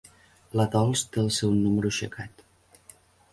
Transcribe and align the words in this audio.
La 0.59 0.63
Dols 0.75 1.03
té 1.17 1.21
el 1.25 1.29
seu 1.35 1.53
número 1.59 1.93
aixecat. 1.93 2.43